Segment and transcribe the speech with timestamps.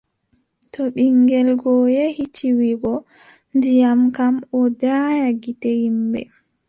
[0.73, 2.93] To ɓiŋngel go yehi tiiwugo
[3.55, 6.21] ndiyam kam, o daaya gite yimɓe.